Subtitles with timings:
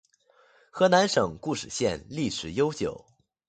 [0.71, 3.05] 河南省固始县历史悠久